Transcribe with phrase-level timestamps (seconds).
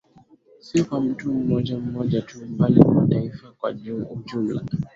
[0.59, 3.69] Si kwa mtu mmoja mmoja tu bali kwa Taifa kwa
[4.13, 4.61] ujumla